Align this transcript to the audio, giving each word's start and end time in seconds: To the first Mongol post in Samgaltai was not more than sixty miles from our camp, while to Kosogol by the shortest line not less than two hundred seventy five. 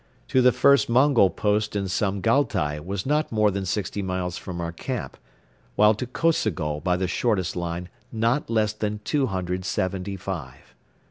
To 0.29 0.41
the 0.41 0.51
first 0.51 0.89
Mongol 0.89 1.29
post 1.29 1.75
in 1.75 1.83
Samgaltai 1.83 2.83
was 2.83 3.05
not 3.05 3.31
more 3.31 3.51
than 3.51 3.67
sixty 3.67 4.01
miles 4.01 4.35
from 4.35 4.59
our 4.59 4.71
camp, 4.71 5.15
while 5.75 5.93
to 5.93 6.07
Kosogol 6.07 6.83
by 6.83 6.97
the 6.97 7.07
shortest 7.07 7.55
line 7.55 7.87
not 8.11 8.49
less 8.49 8.73
than 8.73 9.01
two 9.03 9.27
hundred 9.27 9.63
seventy 9.63 10.17
five. 10.17 10.73